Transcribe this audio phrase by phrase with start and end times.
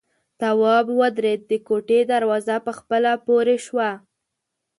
[0.39, 3.89] تواب ودرېد، د کوټې دروازه په خپله پورې شوه.